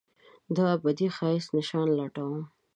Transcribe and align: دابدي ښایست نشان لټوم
دابدي 0.55 1.07
ښایست 1.15 1.49
نشان 1.57 1.87
لټوم 1.99 2.41